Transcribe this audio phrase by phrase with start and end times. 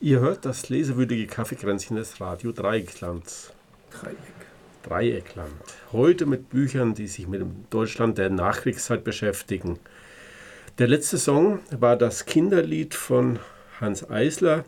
[0.00, 3.52] Ihr hört das lesewürdige Kaffeekränzchen des Radio Dreiecklands.
[3.90, 4.16] Dreieck.
[4.82, 5.52] Dreieckland.
[5.92, 9.78] Heute mit Büchern, die sich mit dem Deutschland der Nachkriegszeit beschäftigen.
[10.78, 13.38] Der letzte Song war das Kinderlied von
[13.80, 14.64] Hans Eisler.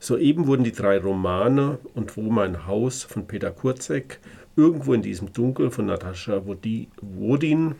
[0.00, 4.18] Soeben wurden die drei Romane und Wo mein Haus von Peter Kurzek,
[4.56, 7.74] Irgendwo in diesem Dunkel von Natascha Wodin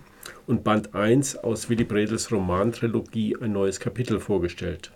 [0.46, 4.90] und Band 1 aus Willy Bredels Romantrilogie ein neues Kapitel vorgestellt.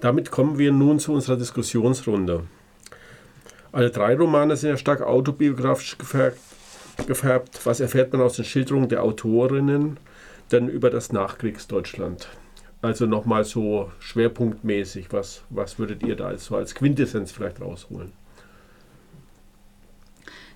[0.00, 2.44] Damit kommen wir nun zu unserer Diskussionsrunde.
[3.72, 7.60] Alle drei Romane sind ja stark autobiografisch gefärbt.
[7.64, 9.98] Was erfährt man aus den Schilderungen der Autorinnen
[10.52, 12.28] denn über das Nachkriegsdeutschland?
[12.82, 18.12] Also nochmal so schwerpunktmäßig, was, was würdet ihr da so als Quintessenz vielleicht rausholen?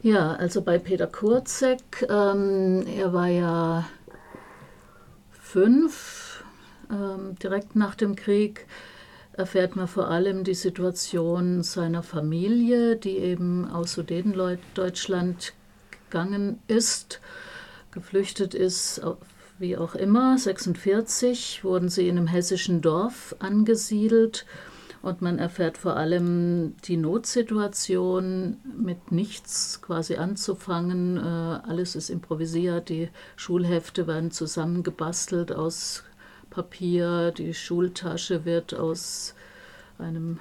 [0.03, 3.87] Ja, also bei Peter Kurzek, ähm, er war ja
[5.31, 6.43] fünf,
[6.91, 8.67] ähm, direkt nach dem Krieg,
[9.41, 15.55] erfährt man vor allem die Situation seiner Familie, die eben aus Sudetendeutschland
[16.05, 17.21] gegangen ist,
[17.91, 19.01] geflüchtet ist,
[19.59, 20.37] wie auch immer.
[20.37, 24.45] 46 wurden sie in einem hessischen Dorf angesiedelt
[25.01, 31.17] und man erfährt vor allem die Notsituation, mit nichts quasi anzufangen.
[31.17, 36.05] Äh, alles ist improvisiert, die Schulhefte werden zusammengebastelt aus
[36.51, 39.35] Papier, die Schultasche wird aus
[40.01, 40.39] einem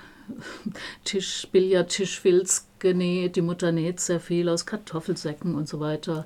[1.03, 6.25] Tisch, Billardtischfilz genäht, die Mutter näht sehr viel aus Kartoffelsäcken und so weiter.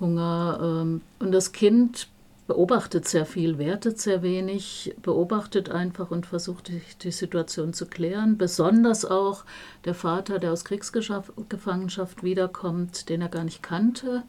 [0.00, 0.58] Hunger.
[0.62, 2.08] Ähm, und das Kind
[2.46, 8.38] beobachtet sehr viel, wertet sehr wenig, beobachtet einfach und versucht die, die Situation zu klären.
[8.38, 9.44] Besonders auch
[9.84, 14.24] der Vater, der aus Kriegsgefangenschaft wiederkommt, den er gar nicht kannte.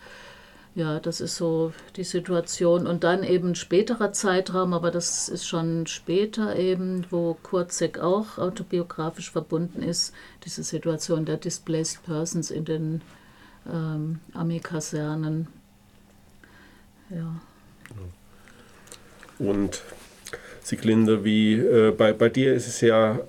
[0.74, 2.88] Ja, das ist so die Situation.
[2.88, 9.32] Und dann eben späterer Zeitraum, aber das ist schon später eben, wo Kurzek auch autobiografisch
[9.32, 10.14] verbunden ist,
[10.46, 13.02] diese Situation der Displaced Persons in den
[13.70, 15.48] ähm, Armeekasernen.
[17.10, 17.36] Ja.
[19.40, 19.82] Und
[20.64, 23.20] Sieglinde, wie äh, bei, bei dir ist es ja,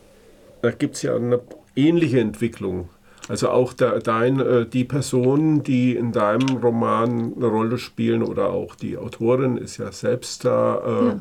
[0.60, 1.40] da gibt es ja eine
[1.74, 2.88] ähnliche Entwicklung.
[3.28, 8.50] Also auch da, dein, äh, die Personen, die in deinem Roman eine Rolle spielen oder
[8.50, 11.20] auch die Autorin ist ja selbst da, äh, ja.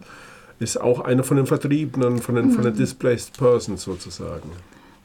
[0.60, 2.52] ist auch eine von den Vertriebenen, von den, mhm.
[2.52, 2.78] von den mhm.
[2.78, 4.50] Displaced Persons sozusagen.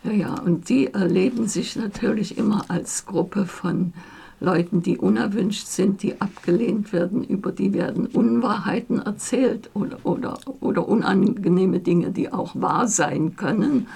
[0.05, 3.93] Ja, ja, und die erleben sich natürlich immer als Gruppe von
[4.41, 10.87] Leuten, die unerwünscht sind, die abgelehnt werden, über die werden Unwahrheiten erzählt oder, oder, oder
[10.87, 13.89] unangenehme Dinge, die auch wahr sein können.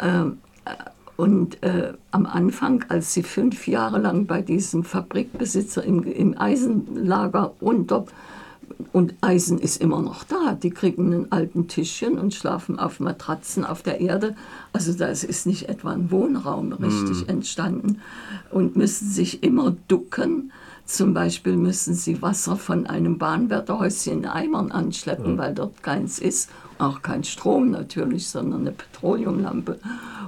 [0.00, 0.70] Ähm, äh,
[1.16, 7.52] und äh, am Anfang, als sie fünf Jahre lang bei diesem Fabrikbesitzer im, im Eisenlager
[7.60, 8.04] unter
[8.92, 10.52] und Eisen ist immer noch da.
[10.54, 14.36] Die kriegen einen alten Tischchen und schlafen auf Matratzen auf der Erde.
[14.72, 17.30] Also das ist nicht etwa ein Wohnraum richtig mm.
[17.30, 18.00] entstanden
[18.50, 20.52] und müssen sich immer ducken.
[20.84, 25.38] Zum Beispiel müssen sie Wasser von einem Bahnwärterhäuschen in Eimern anschleppen, ja.
[25.38, 26.50] weil dort keins ist.
[26.78, 29.78] Auch kein Strom natürlich, sondern eine Petroleumlampe.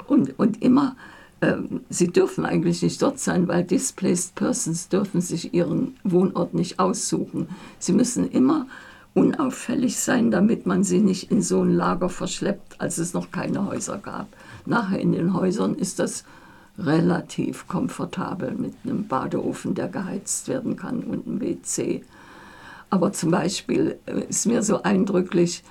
[0.09, 0.97] Und, und immer
[1.41, 6.81] ähm, sie dürfen eigentlich nicht dort sein, weil Displaced Persons dürfen sich ihren Wohnort nicht
[6.81, 7.49] aussuchen.
[7.79, 8.67] Sie müssen immer
[9.15, 13.67] unauffällig sein, damit man sie nicht in so ein Lager verschleppt, als es noch keine
[13.67, 14.29] Häuser gab.
[14.67, 16.25] Nachher in den Häusern ist das
[16.79, 22.05] relativ komfortabel mit einem Badeofen, der geheizt werden kann und einem WC.
[22.91, 25.63] Aber zum Beispiel äh, ist mir so eindrücklich,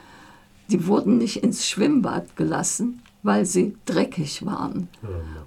[0.69, 4.87] die wurden nicht ins Schwimmbad gelassen, weil sie dreckig waren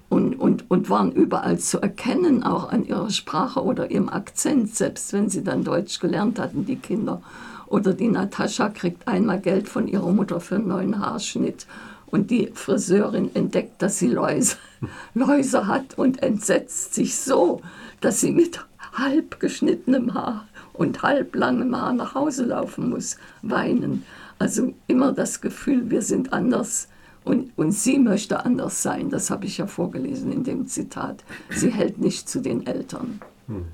[0.07, 5.13] und, und, und waren überall zu erkennen, auch an ihrer Sprache oder ihrem Akzent, selbst
[5.13, 7.23] wenn sie dann Deutsch gelernt hatten, die Kinder.
[7.65, 11.65] Oder die Natascha kriegt einmal Geld von ihrer Mutter für einen neuen Haarschnitt
[12.05, 14.57] und die Friseurin entdeckt, dass sie Läuse,
[15.15, 17.61] Läuse hat und entsetzt sich so,
[17.99, 18.63] dass sie mit
[18.93, 24.05] halb geschnittenem Haar und halb langem Haar nach Hause laufen muss, weinen.
[24.37, 26.87] Also immer das Gefühl, wir sind anders
[27.23, 31.23] und, und sie möchte anders sein, das habe ich ja vorgelesen in dem Zitat.
[31.49, 33.21] Sie hält nicht zu den Eltern.
[33.47, 33.65] Hm.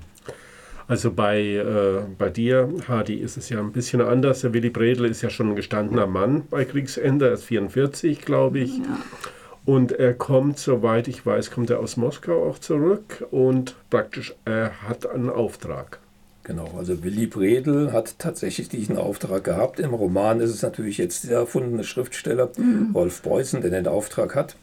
[0.86, 4.40] Also bei, äh, bei dir, Hadi, ist es ja ein bisschen anders.
[4.40, 8.60] Der Willy Bredel ist ja schon ein gestandener Mann bei Kriegsende, er ist 44, glaube
[8.60, 8.78] ich.
[8.78, 8.98] Ja.
[9.66, 14.82] Und er kommt, soweit ich weiß, kommt er aus Moskau auch zurück und praktisch er
[14.88, 16.00] hat einen Auftrag.
[16.48, 19.78] Genau, also Willy Bredel hat tatsächlich diesen Auftrag gehabt.
[19.80, 22.92] Im Roman ist es natürlich jetzt der erfundene Schriftsteller mhm.
[22.94, 24.56] Rolf Beußen, der den Auftrag hat.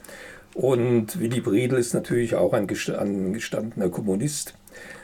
[0.56, 4.56] Und Willy Bredel ist natürlich auch ein gestandener Kommunist.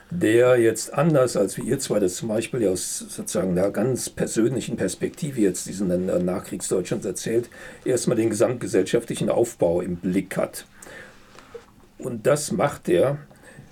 [0.09, 4.75] der jetzt anders als wie ihr zwei das zum Beispiel aus sozusagen einer ganz persönlichen
[4.75, 7.47] Perspektive jetzt diesen Nachkriegsdeutschland erzählt,
[7.85, 10.65] erstmal den gesamtgesellschaftlichen Aufbau im Blick hat.
[11.99, 13.19] Und das macht er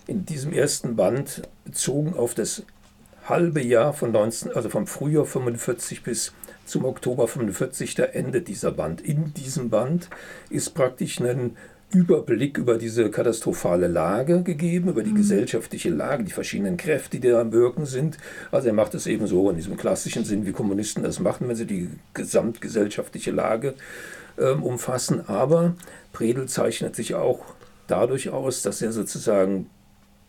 [0.07, 2.63] in diesem ersten Band bezogen auf das
[3.29, 6.33] halbe Jahr von 19, also vom Frühjahr 45 bis
[6.65, 9.01] zum Oktober 45, da endet dieser Band.
[9.01, 10.09] In diesem Band
[10.49, 11.55] ist praktisch ein
[11.91, 15.15] Überblick über diese katastrophale Lage gegeben, über die mhm.
[15.15, 18.17] gesellschaftliche Lage, die verschiedenen Kräfte, die da am Wirken sind.
[18.51, 21.55] Also er macht es eben so in diesem klassischen Sinn, wie Kommunisten das machen, wenn
[21.55, 23.73] sie die gesamtgesellschaftliche Lage
[24.37, 25.27] ähm, umfassen.
[25.27, 25.75] Aber
[26.13, 27.43] Predel zeichnet sich auch
[27.87, 29.67] dadurch aus, dass er sozusagen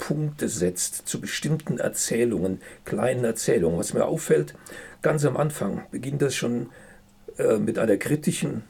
[0.00, 3.78] Punkte setzt zu bestimmten Erzählungen, kleinen Erzählungen.
[3.78, 4.56] Was mir auffällt,
[5.02, 6.70] ganz am Anfang beginnt das schon
[7.38, 8.64] äh, mit einer kritischen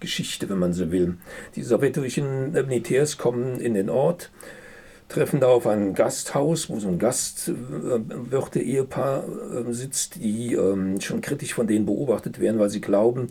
[0.00, 1.18] Geschichte, wenn man so will.
[1.54, 4.32] Die sowjetischen Militärs kommen in den Ort,
[5.08, 9.24] treffen da auf ein Gasthaus, wo so ein Gastwirte-Ehepaar
[9.68, 13.28] äh, sitzt, die ähm, schon kritisch von denen beobachtet werden, weil sie glauben,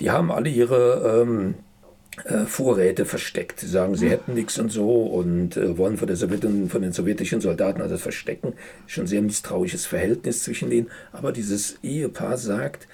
[0.00, 1.54] die haben alle ihre ähm,
[2.24, 3.60] äh, Vorräte versteckt.
[3.60, 6.92] Sie sagen, sie hätten nichts und so und äh, wollen von, der Sowjetun, von den
[6.92, 8.54] sowjetischen Soldaten also verstecken.
[8.86, 10.90] Schon sehr misstrauisches Verhältnis zwischen denen.
[11.12, 12.88] Aber dieses Ehepaar sagt,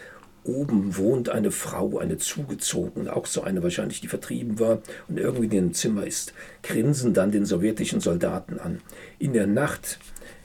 [0.45, 5.45] oben wohnt eine Frau, eine zugezogene, auch so eine wahrscheinlich, die vertrieben war und irgendwie
[5.45, 8.81] in dem Zimmer ist, grinsen dann den sowjetischen Soldaten an.
[9.19, 9.99] In der Nacht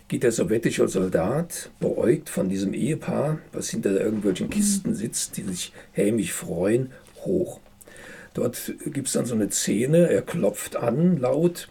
[0.08, 5.72] geht der sowjetische Soldat, beäugt von diesem Ehepaar, was hinter irgendwelchen Kisten sitzt, die sich
[5.92, 6.92] hämisch freuen,
[7.24, 7.60] hoch.
[8.34, 11.70] Dort gibt es dann so eine Szene, er klopft an laut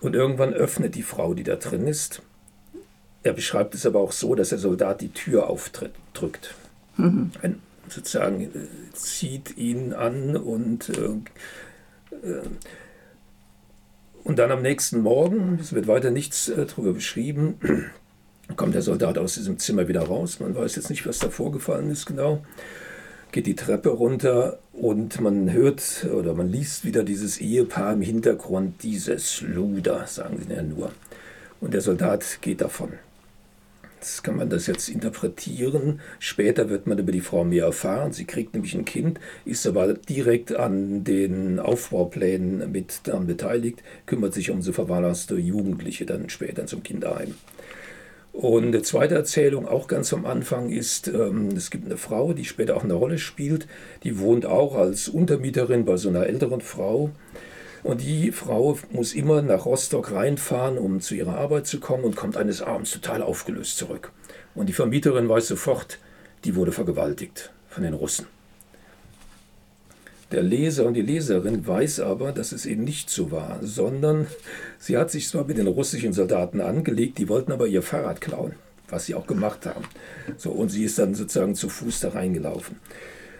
[0.00, 2.22] und irgendwann öffnet die Frau, die da drin ist.
[3.22, 6.54] Er beschreibt es aber auch so, dass der Soldat die Tür aufdrückt.
[6.96, 7.32] Mhm.
[7.42, 8.48] Ein, sozusagen äh,
[8.94, 12.42] zieht ihn an und, äh, äh,
[14.24, 17.90] und dann am nächsten Morgen, es wird weiter nichts äh, darüber beschrieben,
[18.56, 20.40] kommt der Soldat aus diesem Zimmer wieder raus.
[20.40, 22.42] Man weiß jetzt nicht, was da vorgefallen ist genau
[23.32, 28.82] geht die Treppe runter und man hört oder man liest wieder dieses Ehepaar im Hintergrund,
[28.82, 30.92] dieses Luder, sagen sie ja nur.
[31.60, 32.92] Und der Soldat geht davon.
[34.00, 36.00] Das kann man das jetzt interpretieren.
[36.20, 38.12] Später wird man über die Frau mehr erfahren.
[38.12, 44.34] Sie kriegt nämlich ein Kind, ist aber direkt an den Aufbauplänen mit daran beteiligt, kümmert
[44.34, 47.34] sich um so verwahrloste Jugendliche dann später zum Kinderheim.
[48.38, 52.44] Und eine zweite Erzählung, auch ganz am Anfang, ist, ähm, es gibt eine Frau, die
[52.44, 53.66] später auch eine Rolle spielt,
[54.04, 57.10] die wohnt auch als Untermieterin bei so einer älteren Frau.
[57.82, 62.14] Und die Frau muss immer nach Rostock reinfahren, um zu ihrer Arbeit zu kommen und
[62.14, 64.12] kommt eines Abends total aufgelöst zurück.
[64.54, 65.98] Und die Vermieterin weiß sofort,
[66.44, 68.37] die wurde vergewaltigt von den Russen.
[70.30, 74.26] Der Leser und die Leserin weiß aber, dass es eben nicht so war, sondern
[74.78, 78.52] sie hat sich zwar mit den russischen Soldaten angelegt, die wollten aber ihr Fahrrad klauen,
[78.88, 79.84] was sie auch gemacht haben.
[80.36, 82.76] So, und sie ist dann sozusagen zu Fuß da reingelaufen.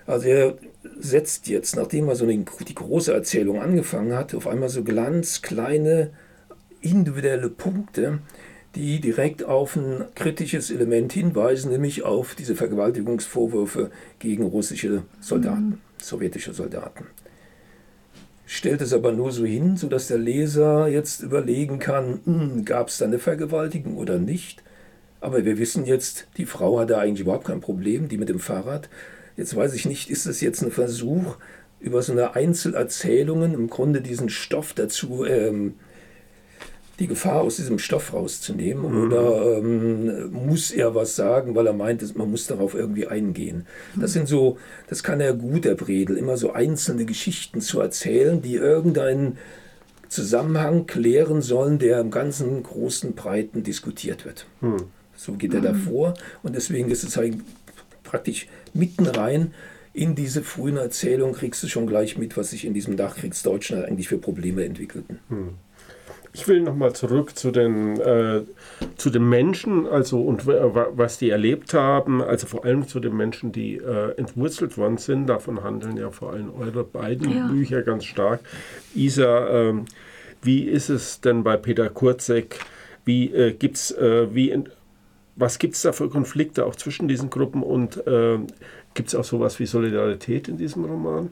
[0.06, 0.58] Also er
[0.99, 6.12] setzt jetzt, nachdem er so die große Erzählung angefangen hat, auf einmal so ganz kleine
[6.81, 8.20] individuelle Punkte,
[8.75, 15.69] die direkt auf ein kritisches Element hinweisen, nämlich auf diese Vergewaltigungsvorwürfe gegen russische Soldaten.
[15.70, 17.06] Mhm sowjetische Soldaten.
[18.47, 22.99] Stellt es aber nur so hin, sodass der Leser jetzt überlegen kann, hm, gab es
[22.99, 24.62] da eine Vergewaltigung oder nicht.
[25.21, 28.88] Aber wir wissen jetzt, die Frau hatte eigentlich überhaupt kein Problem, die mit dem Fahrrad.
[29.37, 31.37] Jetzt weiß ich nicht, ist es jetzt ein Versuch,
[31.81, 35.75] über so eine Einzelerzählungen im Grunde diesen Stoff dazu ähm,
[36.99, 38.90] die Gefahr aus diesem Stoff rauszunehmen?
[38.90, 39.07] Mhm.
[39.07, 43.67] Oder ähm, muss er was sagen, weil er meint, man muss darauf irgendwie eingehen?
[43.97, 48.43] Das sind so, das kann er gut, der Bredel, immer so einzelne Geschichten zu erzählen,
[48.43, 49.38] die irgendeinen
[50.09, 54.47] Zusammenhang klären sollen, der im ganzen großen Breiten diskutiert wird.
[54.61, 54.85] Mhm.
[55.17, 56.14] So geht er davor
[56.45, 57.35] und deswegen ist es halt
[58.05, 59.52] praktisch mitten rein
[59.99, 64.07] in diese frühen Erzählungen kriegst du schon gleich mit, was sich in diesem Nachkriegsdeutschland eigentlich
[64.07, 65.19] für Probleme entwickelten.
[66.32, 68.42] Ich will nochmal zurück zu den, äh,
[68.97, 73.52] zu den Menschen, also und was die erlebt haben, also vor allem zu den Menschen,
[73.52, 75.26] die äh, entwurzelt worden sind.
[75.26, 77.47] Davon handeln ja vor allem eure beiden ja.
[77.49, 78.40] Bücher ganz stark.
[78.94, 79.75] Isa, äh,
[80.42, 82.61] wie ist es denn bei Peter Kurzek?
[83.04, 84.68] Wie äh, gibt's, äh, wie in,
[85.37, 88.38] was gibt es da für Konflikte auch zwischen diesen Gruppen und äh,
[88.94, 91.30] gibt es auch sowas wie Solidarität in diesem Roman?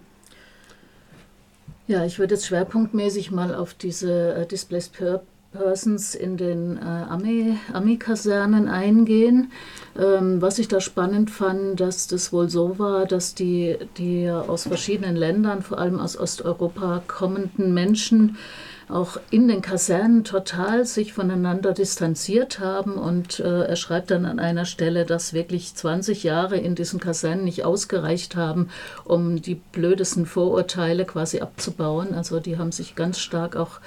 [1.89, 4.93] Ja, ich würde jetzt schwerpunktmäßig mal auf diese äh, Displaced
[5.53, 6.81] Persons in den äh,
[7.73, 9.53] Army-Kasernen eingehen.
[9.97, 14.65] Ähm, was ich da spannend fand, dass das wohl so war, dass die, die aus
[14.65, 18.37] verschiedenen Ländern, vor allem aus Osteuropa kommenden Menschen,
[18.89, 22.95] auch in den Kasernen total sich voneinander distanziert haben.
[22.95, 27.45] Und äh, er schreibt dann an einer Stelle, dass wirklich 20 Jahre in diesen Kasernen
[27.45, 28.69] nicht ausgereicht haben,
[29.05, 32.15] um die blödesten Vorurteile quasi abzubauen.
[32.15, 33.81] Also die haben sich ganz stark auch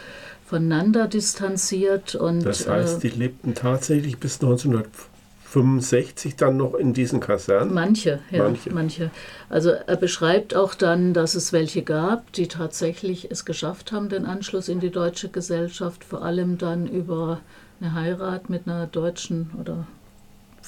[0.45, 2.15] voneinander distanziert.
[2.15, 5.08] Und, das heißt, äh, die lebten tatsächlich bis 1950
[5.49, 7.73] 65 dann noch in diesen Kasernen?
[7.73, 8.71] Manche, ja, manche.
[8.71, 9.11] manche.
[9.49, 14.25] Also er beschreibt auch dann, dass es welche gab, die tatsächlich es geschafft haben, den
[14.25, 17.39] Anschluss in die deutsche Gesellschaft, vor allem dann über
[17.81, 19.87] eine Heirat mit einer deutschen oder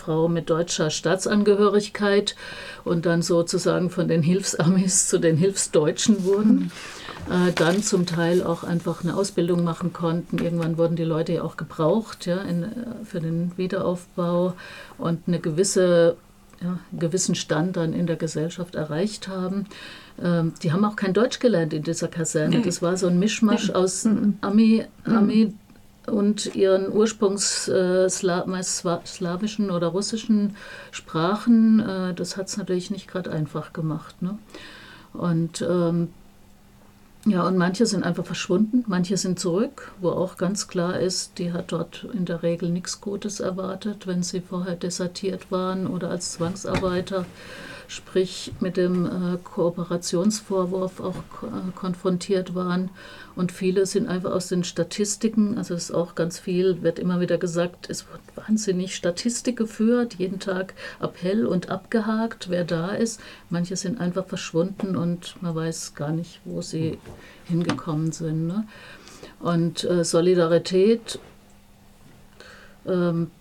[0.01, 2.35] Frau mit deutscher Staatsangehörigkeit
[2.83, 6.71] und dann sozusagen von den Hilfsamis zu den Hilfsdeutschen wurden
[7.29, 10.39] äh, dann zum Teil auch einfach eine Ausbildung machen konnten.
[10.39, 12.67] Irgendwann wurden die Leute ja auch gebraucht ja, in, äh,
[13.03, 14.53] für den Wiederaufbau
[14.97, 16.17] und eine gewisse
[16.61, 19.65] ja, einen gewissen Stand dann in der Gesellschaft erreicht haben.
[20.21, 22.57] Ähm, die haben auch kein Deutsch gelernt in dieser Kaserne.
[22.57, 22.63] Nee.
[22.63, 23.73] Das war so ein Mischmasch nee.
[23.73, 24.37] aus mhm.
[24.41, 25.15] Ami, mhm.
[25.15, 25.53] Ami
[26.07, 30.55] und ihren ursprungs äh, slawischen oder russischen
[30.91, 31.79] Sprachen.
[31.79, 34.21] Äh, das hat es natürlich nicht gerade einfach gemacht.
[34.21, 34.37] Ne?
[35.13, 36.09] Und ähm,
[37.25, 41.53] ja, und manche sind einfach verschwunden, manche sind zurück, wo auch ganz klar ist, die
[41.53, 46.31] hat dort in der Regel nichts Gutes erwartet, wenn sie vorher desertiert waren oder als
[46.31, 47.25] Zwangsarbeiter
[47.91, 52.89] sprich mit dem äh, Kooperationsvorwurf auch äh, konfrontiert waren.
[53.35, 57.19] Und viele sind einfach aus den Statistiken, also es ist auch ganz viel, wird immer
[57.19, 63.19] wieder gesagt, es wird wahnsinnig Statistik geführt, jeden Tag Appell und abgehakt, wer da ist.
[63.49, 66.97] Manche sind einfach verschwunden und man weiß gar nicht, wo sie
[67.43, 68.47] hingekommen sind.
[68.47, 68.65] Ne?
[69.41, 71.19] Und äh, Solidarität
[72.87, 73.31] ähm,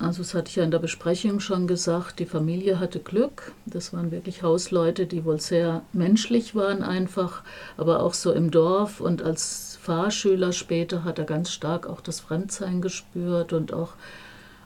[0.00, 3.52] also das hatte ich ja in der Besprechung schon gesagt, die Familie hatte Glück.
[3.66, 7.42] Das waren wirklich Hausleute, die wohl sehr menschlich waren einfach,
[7.76, 12.18] aber auch so im Dorf und als Fahrschüler später hat er ganz stark auch das
[12.20, 13.92] Fremdsein gespürt und auch,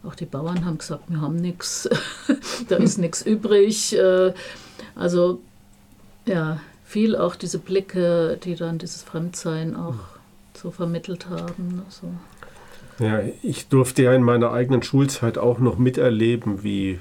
[0.05, 1.88] auch die Bauern haben gesagt, wir haben nichts,
[2.69, 3.97] da ist nichts übrig.
[3.97, 4.35] Äh,
[4.95, 5.41] also
[6.26, 9.97] ja, viel auch diese Blicke, die dann dieses Fremdsein auch
[10.57, 11.83] so vermittelt haben.
[11.88, 12.07] So.
[12.99, 17.01] Ja, ich durfte ja in meiner eigenen Schulzeit auch noch miterleben, wie,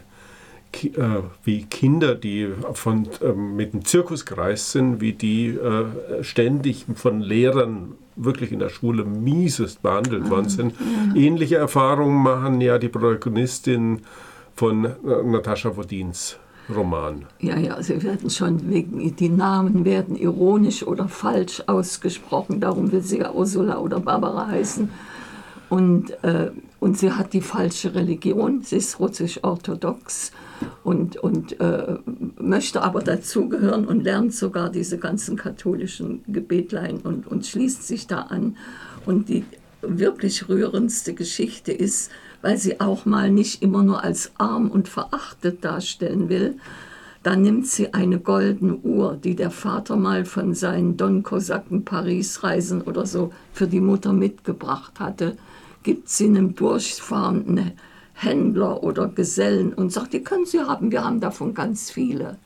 [0.82, 6.86] äh, wie Kinder, die von, äh, mit dem Zirkus gereist sind, wie die äh, ständig
[6.96, 10.76] von Lehrern wirklich in der Schule miesest behandelt worden sind.
[11.16, 14.02] Ähnliche Erfahrungen machen ja die Protagonistin
[14.56, 16.38] von äh, Natascha Wodins.
[16.74, 17.26] Roman.
[17.40, 23.02] Ja, ja, sie werden schon wegen, die Namen werden ironisch oder falsch ausgesprochen, darum will
[23.02, 24.90] sie ja Ursula oder Barbara heißen.
[25.74, 30.32] Und, äh, und sie hat die falsche Religion, sie ist russisch-orthodox
[30.84, 31.98] und, und äh,
[32.40, 38.22] möchte aber dazugehören und lernt sogar diese ganzen katholischen Gebetlein und, und schließt sich da
[38.22, 38.56] an.
[39.08, 39.46] Und die
[39.82, 42.12] wirklich rührendste Geschichte ist,
[42.44, 46.58] weil sie auch mal nicht immer nur als arm und verachtet darstellen will,
[47.24, 53.08] da nimmt sie eine goldene Uhr, die der Vater mal von seinen Don-Kosaken Paris-Reisen oder
[53.08, 55.36] so für die Mutter mitgebracht hatte
[55.84, 57.74] gibt sie einem durchfahrenden
[58.14, 62.38] Händler oder Gesellen und sagt, die können Sie haben, wir haben davon ganz viele.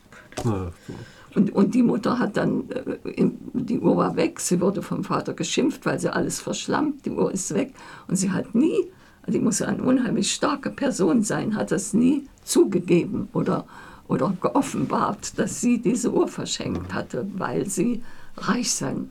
[1.36, 5.34] Und, und die Mutter hat dann, äh, die Uhr war weg, sie wurde vom Vater
[5.34, 7.74] geschimpft, weil sie alles verschlammt, die Uhr ist weg.
[8.08, 8.88] Und sie hat nie,
[9.28, 13.66] die muss eine unheimlich starke Person sein, hat das nie zugegeben oder,
[14.08, 18.04] oder geoffenbart, dass sie diese Uhr verschenkt hatte, weil sie
[18.38, 19.10] reich sein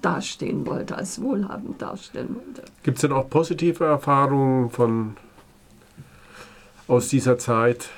[0.00, 2.62] dastehen wollte, als wohlhabend darstellen wollte.
[2.82, 5.16] Gibt es denn auch positive Erfahrungen von,
[6.88, 7.90] aus dieser Zeit?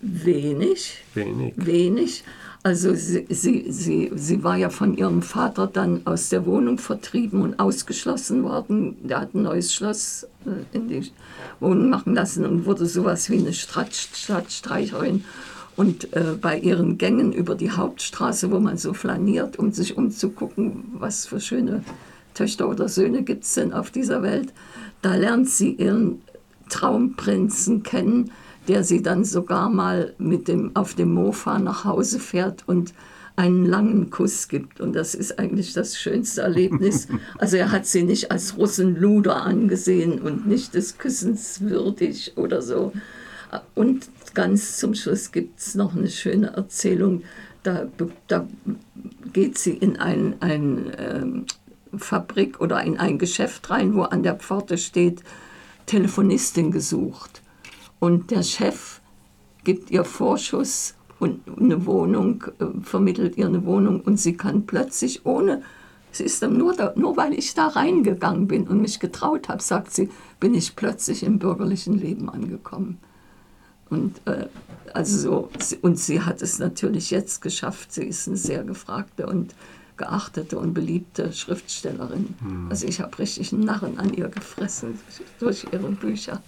[0.00, 0.98] Wenig.
[1.14, 1.54] Wenig.
[1.56, 2.24] Wenig.
[2.64, 7.42] Also sie, sie, sie, sie war ja von ihrem Vater dann aus der Wohnung vertrieben
[7.42, 8.96] und ausgeschlossen worden.
[9.02, 11.10] Der hat ein neues Schloss äh, in die
[11.58, 15.24] Wohnung machen lassen und wurde sowas wie eine Stadtstreicherin
[15.76, 20.84] und äh, bei ihren Gängen über die Hauptstraße, wo man so flaniert, um sich umzugucken,
[20.94, 21.82] was für schöne
[22.34, 24.52] Töchter oder Söhne gibt es denn auf dieser Welt,
[25.02, 26.22] da lernt sie ihren
[26.68, 28.30] Traumprinzen kennen,
[28.68, 32.94] der sie dann sogar mal mit dem, auf dem Mofa nach Hause fährt und
[33.34, 34.80] einen langen Kuss gibt.
[34.80, 37.08] Und das ist eigentlich das schönste Erlebnis.
[37.38, 42.92] Also er hat sie nicht als Russenluder angesehen und nicht des Küssens würdig oder so.
[43.74, 47.22] Und ganz zum Schluss gibt es noch eine schöne Erzählung.
[47.62, 47.86] Da,
[48.26, 48.46] da
[49.32, 51.46] geht sie in ein, ein ähm,
[51.96, 55.22] Fabrik oder in ein Geschäft rein, wo an der Pforte steht,
[55.86, 57.42] Telefonistin gesucht.
[57.98, 59.00] Und der Chef
[59.64, 65.24] gibt ihr Vorschuss und eine Wohnung, äh, vermittelt ihr eine Wohnung und sie kann plötzlich
[65.24, 65.62] ohne,
[66.10, 69.62] sie ist dann nur, da, nur weil ich da reingegangen bin und mich getraut habe,
[69.62, 70.10] sagt sie,
[70.40, 72.98] bin ich plötzlich im bürgerlichen Leben angekommen.
[73.92, 74.46] Und, äh,
[74.94, 77.92] also so, und sie hat es natürlich jetzt geschafft.
[77.92, 79.54] Sie ist eine sehr gefragte und
[79.98, 82.34] geachtete und beliebte Schriftstellerin.
[82.40, 82.66] Hm.
[82.70, 84.98] Also ich habe richtig einen Narren an ihr gefressen
[85.38, 86.42] durch ihre Bücher.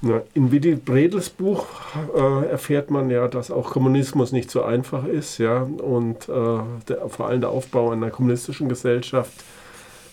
[0.00, 1.66] Na, in Willy Bredels Buch
[2.14, 7.08] äh, erfährt man ja, dass auch Kommunismus nicht so einfach ist, ja, und äh, der,
[7.08, 9.44] vor allem der Aufbau einer kommunistischen Gesellschaft,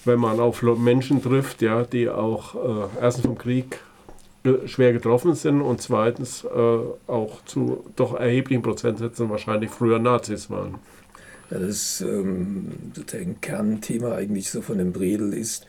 [0.04, 3.80] wenn man auf Menschen trifft, ja, die auch äh, erstens vom Krieg
[4.66, 6.48] schwer getroffen sind und zweitens äh,
[7.08, 10.76] auch zu doch erheblichen Prozentsätzen wahrscheinlich früher Nazis waren.
[11.52, 12.72] Ja, das ähm,
[13.14, 15.66] ein Kernthema eigentlich so von dem Bredel ist,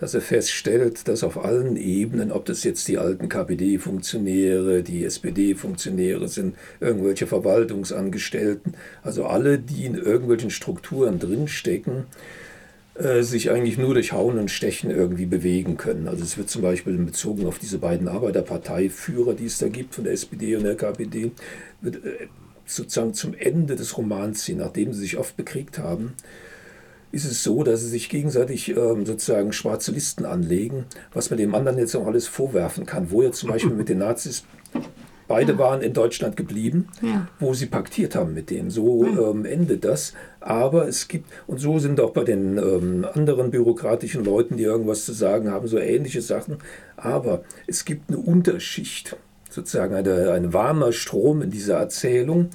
[0.00, 6.26] dass er feststellt, dass auf allen Ebenen, ob das jetzt die alten KPD-Funktionäre, die SPD-Funktionäre
[6.26, 12.49] sind, irgendwelche Verwaltungsangestellten, also alle, die in irgendwelchen Strukturen drinstecken, äh,
[13.22, 16.08] sich eigentlich nur durch Hauen und Stechen irgendwie bewegen können.
[16.08, 20.04] Also es wird zum Beispiel bezogen auf diese beiden Arbeiterparteiführer, die es da gibt von
[20.04, 21.32] der SPD und der KPD,
[21.80, 22.28] wird äh,
[22.66, 26.14] sozusagen zum Ende des Romans hin, nachdem sie sich oft bekriegt haben,
[27.12, 31.54] ist es so, dass sie sich gegenseitig ähm, sozusagen schwarze Listen anlegen, was man dem
[31.54, 33.10] anderen jetzt auch alles vorwerfen kann.
[33.10, 34.44] Wo er zum Beispiel mit den Nazis,
[35.30, 35.58] beide ja.
[35.58, 37.28] waren in Deutschland geblieben, ja.
[37.38, 38.68] wo sie paktiert haben mit denen.
[38.68, 40.12] So ähm, endet das.
[40.40, 45.04] Aber es gibt, und so sind auch bei den ähm, anderen bürokratischen Leuten, die irgendwas
[45.04, 46.58] zu sagen haben, so ähnliche Sachen.
[46.96, 49.16] Aber es gibt eine Unterschicht,
[49.48, 52.50] sozusagen eine, ein warmer Strom in dieser Erzählung,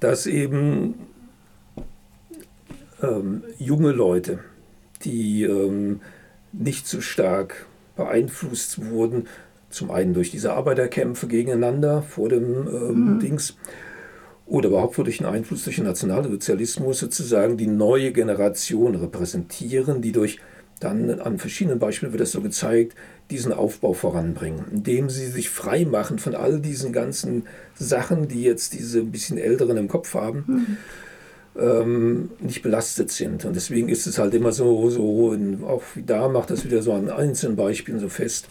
[0.00, 0.94] dass eben
[3.00, 4.40] ähm, junge Leute,
[5.04, 6.00] die ähm,
[6.52, 9.28] nicht so stark beeinflusst wurden,
[9.70, 13.20] zum einen durch diese Arbeiterkämpfe gegeneinander vor dem ähm, mhm.
[13.20, 13.56] Dings
[14.46, 20.38] oder überhaupt durch den Einfluss durch den Nationalsozialismus sozusagen die neue Generation repräsentieren, die durch
[20.80, 22.94] dann an verschiedenen Beispielen wird das so gezeigt,
[23.30, 28.74] diesen Aufbau voranbringen, indem sie sich frei machen von all diesen ganzen Sachen, die jetzt
[28.74, 30.44] diese ein bisschen Älteren im Kopf haben.
[30.46, 30.76] Mhm
[31.58, 33.44] ähm, nicht belastet sind.
[33.44, 37.10] Und deswegen ist es halt immer so, so auch da macht das wieder so an
[37.10, 38.46] einzelnen Beispielen so fest,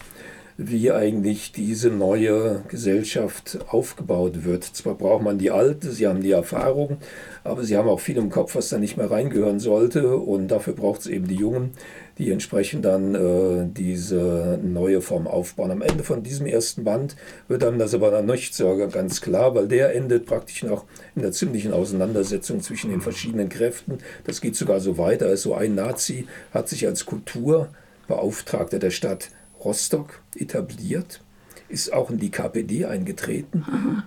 [0.60, 4.64] wie eigentlich diese neue Gesellschaft aufgebaut wird.
[4.64, 6.98] Zwar braucht man die alte, sie haben die Erfahrung,
[7.44, 10.16] aber sie haben auch viel im Kopf, was da nicht mehr reingehören sollte.
[10.16, 11.70] Und dafür braucht es eben die Jungen,
[12.18, 15.70] die entsprechend dann äh, diese neue Form aufbauen.
[15.70, 17.14] Am Ende von diesem ersten Band
[17.46, 21.22] wird dann das aber dann nicht so ganz klar, weil der endet praktisch noch in
[21.22, 23.98] der ziemlichen Auseinandersetzung zwischen den verschiedenen Kräften.
[24.24, 25.26] Das geht sogar so weiter.
[25.26, 29.30] Also ein Nazi hat sich als Kulturbeauftragter der Stadt
[29.64, 31.20] Rostock etabliert,
[31.68, 33.64] ist auch in die KPD eingetreten,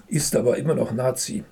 [0.08, 1.44] ist aber immer noch Nazi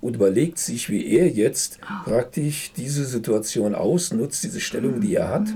[0.00, 5.48] und überlegt sich, wie er jetzt praktisch diese Situation ausnutzt, diese Stellung, die er hat,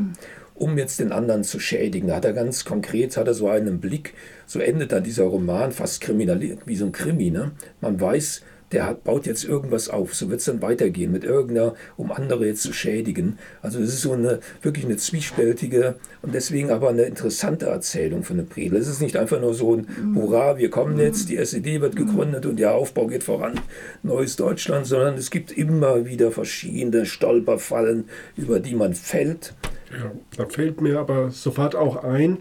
[0.55, 2.09] um jetzt den anderen zu schädigen.
[2.09, 4.15] Da hat er ganz konkret, hat er so einen Blick,
[4.47, 7.31] so endet dann dieser Roman fast kriminal, wie so ein Krimi.
[7.31, 7.53] Ne?
[7.81, 10.15] Man weiß, der hat, baut jetzt irgendwas auf.
[10.15, 13.39] So wird es dann weitergehen mit irgendeiner, um andere jetzt zu schädigen.
[13.63, 18.37] Also es ist so eine wirklich eine zwiespältige und deswegen aber eine interessante Erzählung von
[18.37, 18.79] der Predel.
[18.79, 22.47] Es ist nicht einfach nur so ein Hurra, wir kommen jetzt, die SED wird gegründet
[22.47, 23.61] und der Aufbau geht voran,
[24.03, 28.05] neues Deutschland, sondern es gibt immer wieder verschiedene Stolperfallen,
[28.37, 29.55] über die man fällt.
[29.91, 32.39] Ja, da fällt mir aber sofort auch ein,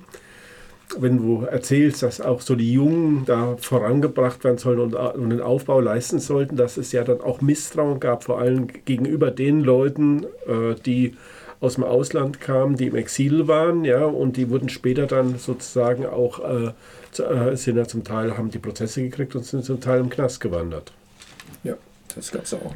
[0.99, 5.41] wenn du erzählst, dass auch so die Jungen da vorangebracht werden sollen und, und den
[5.41, 10.23] Aufbau leisten sollten, dass es ja dann auch Misstrauen gab, vor allem gegenüber den Leuten,
[10.45, 11.15] äh, die
[11.59, 16.05] aus dem Ausland kamen, die im Exil waren, ja, und die wurden später dann sozusagen
[16.05, 16.71] auch, äh,
[17.11, 20.09] zu, äh, sind ja zum Teil, haben die Prozesse gekriegt und sind zum Teil im
[20.09, 20.93] Knast gewandert.
[21.63, 21.73] Ja,
[22.15, 22.75] das gab es auch.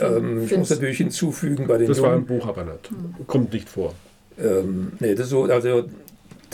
[0.00, 2.90] Ähm, ich muss natürlich hinzufügen bei den Das Jungen, war im Buch aber nicht.
[3.26, 3.94] Kommt nicht vor.
[4.38, 5.84] Ähm, nee, das so, also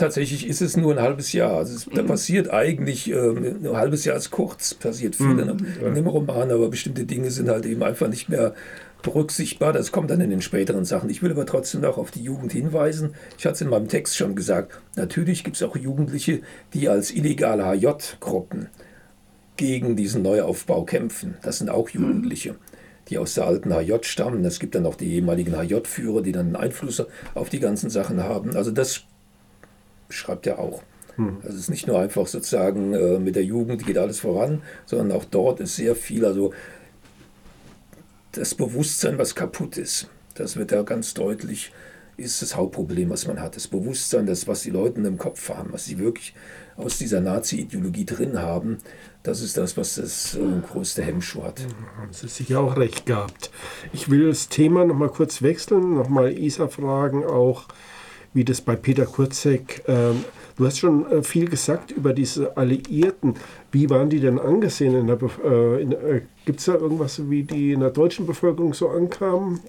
[0.00, 1.56] tatsächlich ist es nur ein halbes Jahr.
[1.56, 5.38] Also es, da passiert eigentlich, äh, ein halbes Jahr ist kurz, passiert viel mhm.
[5.38, 8.54] in, in dem Roman, aber bestimmte Dinge sind halt eben einfach nicht mehr
[9.02, 9.72] berücksichtigbar.
[9.72, 11.10] Das kommt dann in den späteren Sachen.
[11.10, 13.14] Ich will aber trotzdem noch auf die Jugend hinweisen.
[13.38, 14.80] Ich hatte es in meinem Text schon gesagt.
[14.96, 16.40] Natürlich gibt es auch Jugendliche,
[16.74, 18.68] die als illegale HJ-Gruppen
[19.56, 21.36] gegen diesen Neuaufbau kämpfen.
[21.42, 22.56] Das sind auch Jugendliche,
[23.08, 24.44] die aus der alten HJ stammen.
[24.44, 27.02] Es gibt dann auch die ehemaligen HJ-Führer, die dann Einfluss
[27.34, 28.56] auf die ganzen Sachen haben.
[28.56, 29.04] Also das
[30.10, 30.82] schreibt er auch.
[31.16, 31.38] Hm.
[31.42, 35.12] Also es ist nicht nur einfach sozusagen äh, mit der Jugend geht alles voran, sondern
[35.16, 36.52] auch dort ist sehr viel, also
[38.32, 41.72] das Bewusstsein, was kaputt ist, das wird ja ganz deutlich
[42.20, 43.56] ist das Hauptproblem, was man hat.
[43.56, 46.34] Das Bewusstsein, das, was die Leute im Kopf haben, was sie wirklich
[46.76, 48.78] aus dieser Nazi-Ideologie drin haben,
[49.22, 50.38] das ist das, was das äh,
[50.70, 51.60] größte Hemmschuh hat.
[51.96, 53.50] Haben Sie sicher auch recht gehabt.
[53.92, 57.66] Ich will das Thema noch mal kurz wechseln, noch mal Isa fragen, auch
[58.32, 59.82] wie das bei Peter Kurzek.
[59.86, 60.24] Ähm,
[60.56, 63.34] du hast schon äh, viel gesagt über diese Alliierten.
[63.72, 65.08] Wie waren die denn angesehen?
[65.08, 69.60] Äh, äh, Gibt es da irgendwas, wie die in der deutschen Bevölkerung so ankamen?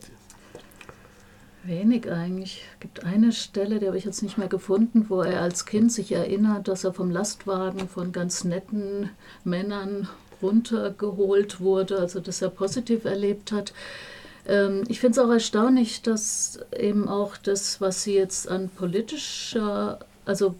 [1.63, 2.63] Wenig eigentlich.
[2.73, 5.91] Es gibt eine Stelle, die habe ich jetzt nicht mehr gefunden, wo er als Kind
[5.91, 9.11] sich erinnert, dass er vom Lastwagen von ganz netten
[9.43, 10.07] Männern
[10.41, 13.73] runtergeholt wurde, also dass er positiv erlebt hat.
[14.51, 19.99] Ähm, ich finde es auch erstaunlich, dass eben auch das, was sie jetzt an politischer,
[20.25, 20.55] also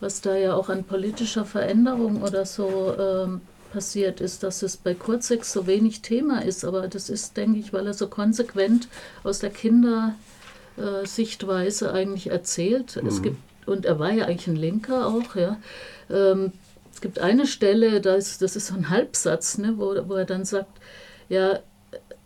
[0.00, 3.40] was da ja auch an politischer Veränderung oder so ähm,
[3.72, 6.64] passiert ist, dass es bei Kurzek so wenig Thema ist.
[6.64, 8.88] Aber das ist, denke ich, weil er so konsequent
[9.24, 13.02] aus der Kindersichtweise eigentlich erzählt.
[13.02, 13.08] Mhm.
[13.08, 15.56] Es gibt, und er war ja eigentlich ein Linker auch, ja.
[16.10, 16.52] Ähm,
[16.92, 20.44] es gibt eine Stelle, das, das ist so ein Halbsatz, ne, wo, wo er dann
[20.44, 20.78] sagt,
[21.28, 21.58] ja,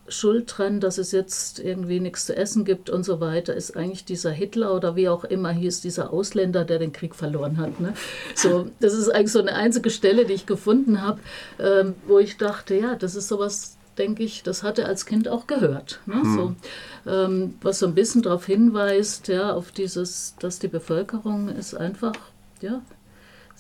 [0.09, 4.05] Schuld dran, dass es jetzt irgendwie nichts zu essen gibt und so weiter, ist eigentlich
[4.05, 7.81] dieser Hitler oder wie auch immer hieß, dieser Ausländer, der den Krieg verloren hat.
[7.81, 7.95] Ne?
[8.35, 11.21] So, das ist eigentlich so eine einzige Stelle, die ich gefunden habe,
[11.59, 15.29] ähm, wo ich dachte, ja, das ist sowas, denke ich, das hat er als Kind
[15.29, 16.01] auch gehört.
[16.07, 16.23] Ne?
[16.23, 16.35] Hm.
[16.35, 21.75] So, ähm, was so ein bisschen darauf hinweist, ja, auf dieses, dass die Bevölkerung ist
[21.75, 22.15] einfach,
[22.61, 22.83] ja,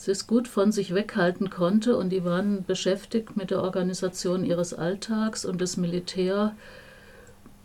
[0.07, 5.45] es gut von sich weghalten konnte und die waren beschäftigt mit der Organisation ihres Alltags
[5.45, 6.55] und das Militär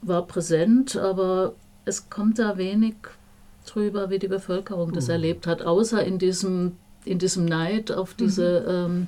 [0.02, 1.54] war präsent, aber
[1.86, 2.96] es kommt da wenig
[3.66, 5.12] drüber, wie die Bevölkerung das mhm.
[5.12, 6.74] erlebt hat, außer in diesem,
[7.06, 8.94] in diesem Neid auf diese mhm.
[8.94, 9.08] ähm,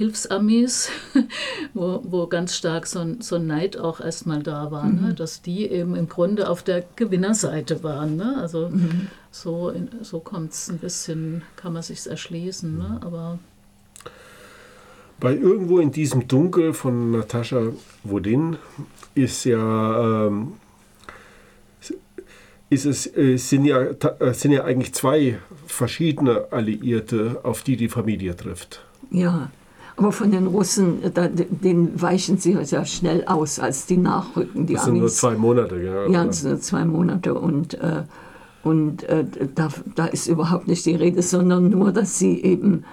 [0.00, 0.88] Hilfsamis,
[1.74, 4.92] wo, wo ganz stark so ein, so ein Neid auch erstmal da war, ne?
[4.92, 5.06] mhm.
[5.08, 5.14] ne?
[5.14, 8.16] dass die eben im Grunde auf der Gewinnerseite waren.
[8.16, 8.38] Ne?
[8.40, 9.08] Also mhm.
[9.30, 12.78] so, so kommt es ein bisschen, kann man sich erschließen.
[12.78, 12.98] Ne?
[12.98, 13.06] Mhm.
[13.06, 13.38] Aber
[15.20, 17.60] weil irgendwo in diesem Dunkel von Natascha
[18.02, 18.56] Wodin
[19.14, 20.54] ist ja, ähm,
[22.70, 27.90] ist es, äh, sind, ja, äh, sind ja eigentlich zwei verschiedene Alliierte, auf die die
[27.90, 28.82] Familie trifft.
[29.10, 29.50] Ja,
[30.00, 34.64] aber von den Russen, da, den weichen sie sehr schnell aus, als die nachrücken.
[34.64, 35.00] Die das sind Amis.
[35.00, 36.08] nur zwei Monate, ja.
[36.08, 37.34] Ja, das sind nur zwei Monate.
[37.34, 38.04] Und, äh,
[38.62, 42.84] und äh, da, da ist überhaupt nicht die Rede, sondern nur, dass sie eben,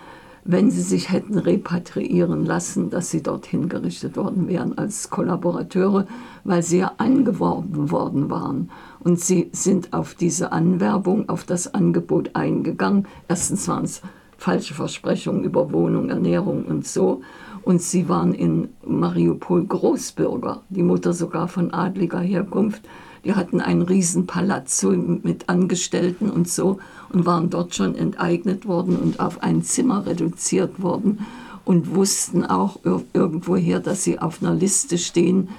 [0.43, 6.07] wenn sie sich hätten repatriieren lassen, dass sie dorthin gerichtet worden wären als Kollaborateure,
[6.43, 8.69] weil sie ja angeworben worden waren.
[8.99, 13.07] Und sie sind auf diese Anwerbung, auf das Angebot eingegangen.
[13.29, 14.01] Erstens waren es
[14.37, 17.21] falsche Versprechungen über Wohnung, Ernährung und so.
[17.63, 22.81] Und sie waren in Mariupol Großbürger, die Mutter sogar von adliger Herkunft.
[23.25, 28.95] Die hatten einen riesen Palazzo mit Angestellten und so und waren dort schon enteignet worden
[28.95, 31.25] und auf ein Zimmer reduziert worden
[31.65, 32.79] und wussten auch
[33.13, 35.49] irgendwoher, dass sie auf einer Liste stehen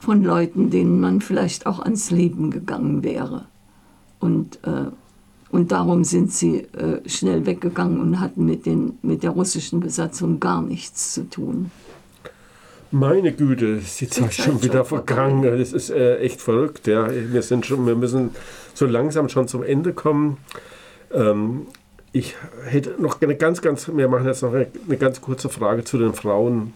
[0.00, 3.44] von Leuten, denen man vielleicht auch ans Leben gegangen wäre.
[4.18, 4.86] Und äh,
[5.50, 10.38] und darum sind sie äh, schnell weggegangen und hatten mit, den, mit der russischen Besatzung
[10.38, 11.70] gar nichts zu tun.
[12.92, 15.42] Meine Güte, ist die Zeit schon wieder vergangen.
[15.42, 16.86] Das ist äh, echt verrückt.
[16.86, 17.08] Ja.
[17.10, 18.30] Wir, sind schon, wir müssen
[18.74, 20.38] so langsam schon zum Ende kommen.
[21.12, 21.66] Ähm,
[22.12, 22.34] ich
[22.64, 25.98] hätte noch eine ganz, ganz, wir machen jetzt noch eine, eine, ganz kurze Frage zu
[25.98, 26.72] den Frauen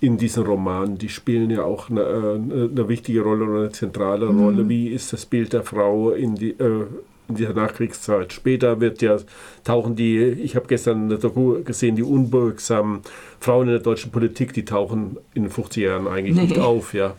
[0.00, 0.98] in diesem Roman.
[0.98, 4.40] Die spielen ja auch eine, äh, eine wichtige Rolle oder eine zentrale mhm.
[4.40, 4.68] Rolle.
[4.68, 6.86] Wie ist das Bild der Frau in die, äh,
[7.28, 8.32] in dieser Nachkriegszeit.
[8.32, 9.16] Später wird ja,
[9.64, 13.00] tauchen die, ich habe gestern eine Doku gesehen, die unbeugsamen
[13.40, 16.46] Frauen in der deutschen Politik, die tauchen in den 50er Jahren eigentlich nee.
[16.46, 17.14] nicht auf, ja.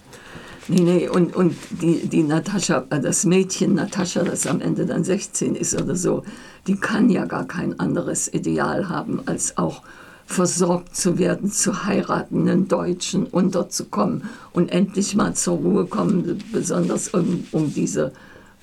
[0.69, 5.03] Nee, nee, und, und die, die Natascha, äh, das Mädchen Natascha, das am Ende dann
[5.03, 6.23] 16 ist oder so,
[6.67, 9.81] die kann ja gar kein anderes Ideal haben, als auch
[10.25, 17.07] versorgt zu werden, zu heiraten, einen Deutschen unterzukommen und endlich mal zur Ruhe kommen, besonders
[17.13, 18.11] um, um diese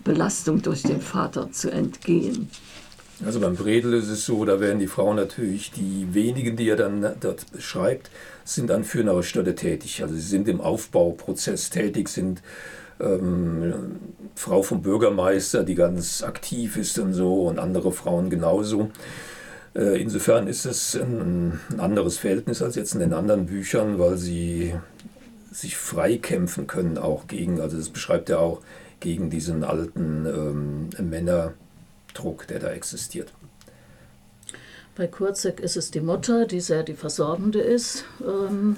[0.05, 2.49] Belastung durch den Vater zu entgehen.
[3.25, 6.77] Also beim Bredel ist es so, da werden die Frauen natürlich, die wenigen, die er
[6.77, 8.11] dann dort beschreibt,
[8.45, 10.03] sind an führender Stelle tätig.
[10.03, 12.43] Also sie sind im Aufbauprozess tätig, sind
[13.01, 13.73] ähm,
[14.35, 18.91] Frau vom Bürgermeister, die ganz aktiv ist und so, und andere Frauen genauso.
[19.75, 24.17] Äh, insofern ist es ein, ein anderes Verhältnis als jetzt in den anderen Büchern, weil
[24.17, 24.75] sie
[25.53, 28.61] sich frei kämpfen können auch gegen, also das beschreibt er auch,
[29.05, 33.33] gegen diesen alten ähm, Männerdruck, der da existiert.
[34.97, 38.07] Bei Kurzek ist es die Mutter, die sehr die Versorgende ist.
[38.27, 38.77] Ähm,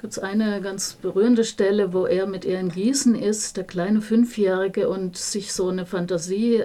[0.00, 4.00] gibt es eine ganz berührende Stelle, wo er mit ihr in Gießen ist, der kleine
[4.00, 6.62] Fünfjährige, und sich so eine Fantasie,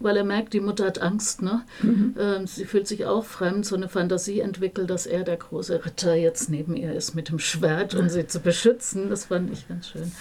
[0.00, 1.62] weil er merkt, die Mutter hat Angst, ne?
[1.82, 2.14] Mhm.
[2.18, 6.14] Ähm, sie fühlt sich auch fremd, so eine Fantasie entwickelt, dass er der große Ritter
[6.14, 9.08] jetzt neben ihr ist mit dem Schwert, um sie zu beschützen.
[9.08, 10.12] Das fand ich ganz schön.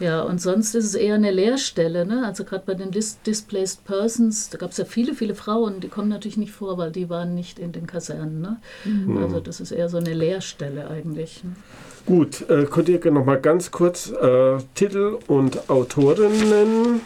[0.00, 2.04] Ja, und sonst ist es eher eine Leerstelle.
[2.04, 2.24] Ne?
[2.26, 5.88] Also gerade bei den Dis Displaced Persons, da gab es ja viele, viele Frauen, die
[5.88, 8.40] kommen natürlich nicht vor, weil die waren nicht in den Kasernen.
[8.40, 8.56] Ne?
[8.84, 9.18] Mhm.
[9.18, 11.44] Also das ist eher so eine Leerstelle eigentlich.
[11.44, 11.52] Ne?
[12.06, 17.00] Gut, äh, könnt ihr noch mal ganz kurz äh, Titel und Autoren nennen?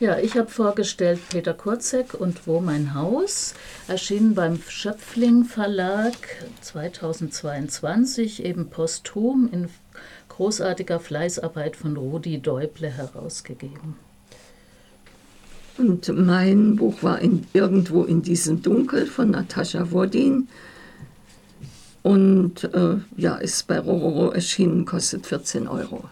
[0.00, 3.52] Ja, ich habe vorgestellt Peter Kurzek und Wo mein Haus,
[3.86, 6.14] erschienen beim Schöpfling Verlag
[6.62, 9.68] 2022, eben posthum in
[10.30, 13.96] großartiger Fleißarbeit von Rudi Däuble herausgegeben.
[15.76, 20.48] Und mein Buch war in, irgendwo in diesem Dunkel von Natascha Wodin.
[22.02, 26.08] Und äh, ja, ist bei Rororo erschienen, kostet 14 Euro.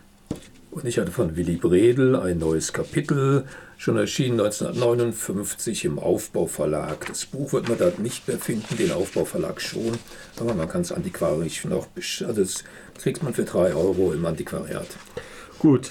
[0.78, 3.44] Und ich hatte von Willy Bredel ein neues Kapitel,
[3.78, 7.04] schon erschienen 1959 im Aufbauverlag.
[7.08, 9.98] Das Buch wird man da nicht mehr finden, den Aufbauverlag schon,
[10.38, 12.62] aber man kann es antiquarisch noch, also das
[13.02, 14.86] kriegt man für 3 Euro im Antiquariat.
[15.58, 15.90] Gut.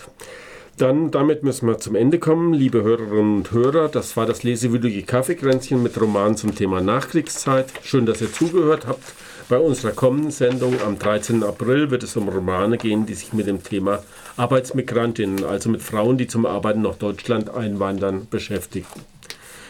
[0.78, 3.90] Dann, damit müssen wir zum Ende kommen, liebe Hörerinnen und Hörer.
[3.90, 7.74] Das war das lesewürdige Kaffeekränzchen mit Roman zum Thema Nachkriegszeit.
[7.82, 9.04] Schön, dass ihr zugehört habt.
[9.50, 11.42] Bei unserer kommenden Sendung am 13.
[11.44, 14.04] April wird es um Romane gehen, die sich mit dem Thema
[14.38, 18.88] Arbeitsmigrantinnen, also mit Frauen, die zum Arbeiten nach Deutschland einwandern, beschäftigen.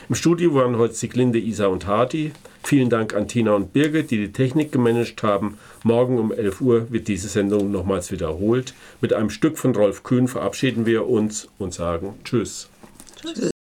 [0.09, 2.31] Im Studio waren heute Siglinde, Isa und Hardy.
[2.63, 5.57] Vielen Dank an Tina und Birgit, die die Technik gemanagt haben.
[5.83, 8.73] Morgen um 11 Uhr wird diese Sendung nochmals wiederholt.
[9.01, 12.69] Mit einem Stück von Rolf Kühn verabschieden wir uns und sagen Tschüss.
[13.21, 13.51] Tschüss.